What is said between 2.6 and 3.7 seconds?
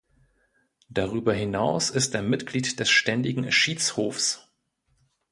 des Ständigen